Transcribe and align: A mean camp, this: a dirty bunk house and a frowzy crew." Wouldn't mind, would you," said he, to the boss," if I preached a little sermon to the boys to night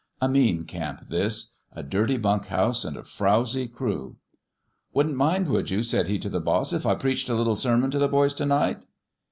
A 0.19 0.27
mean 0.27 0.65
camp, 0.65 1.09
this: 1.09 1.51
a 1.73 1.83
dirty 1.83 2.17
bunk 2.17 2.47
house 2.47 2.85
and 2.85 2.97
a 2.97 3.03
frowzy 3.03 3.67
crew." 3.67 4.17
Wouldn't 4.95 5.15
mind, 5.15 5.47
would 5.49 5.69
you," 5.69 5.83
said 5.83 6.07
he, 6.07 6.17
to 6.17 6.29
the 6.29 6.39
boss," 6.41 6.73
if 6.73 6.87
I 6.87 6.95
preached 6.95 7.29
a 7.29 7.35
little 7.35 7.55
sermon 7.55 7.91
to 7.91 7.99
the 7.99 8.07
boys 8.07 8.33
to 8.33 8.47
night 8.47 8.87